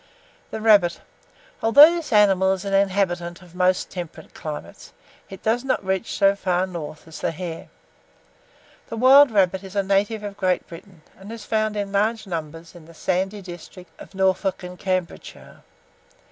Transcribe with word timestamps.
THE 0.49 0.61
RABBIT. 0.61 0.99
Though 1.61 1.69
this 1.71 2.11
animal 2.11 2.53
is 2.53 2.65
an 2.65 2.73
inhabitant 2.73 3.43
of 3.43 3.53
most 3.53 3.91
temperate 3.91 4.33
climates, 4.33 4.93
it 5.29 5.43
does 5.43 5.63
not 5.63 5.85
reach 5.85 6.17
so 6.17 6.35
far 6.35 6.65
north 6.65 7.07
as 7.07 7.19
the 7.21 7.29
hare. 7.29 7.69
The 8.87 8.97
wild 8.97 9.29
rabbit 9.29 9.63
is 9.63 9.75
a 9.75 9.83
native 9.83 10.23
of 10.23 10.37
Great 10.37 10.65
Britain, 10.67 11.03
and 11.19 11.31
is 11.31 11.45
found 11.45 11.77
in 11.77 11.91
large 11.91 12.25
numbers 12.25 12.73
in 12.73 12.85
the 12.85 12.95
sandy 12.95 13.43
districts 13.43 13.93
of 13.99 14.15
Norfolk 14.15 14.63
and 14.63 14.79
Cambridgeshire. 14.79 15.61